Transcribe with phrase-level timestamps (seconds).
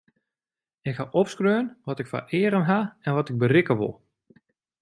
[0.81, 3.95] Ik haw opskreaun wat ik foar eagen haw en wat ik berikke wol.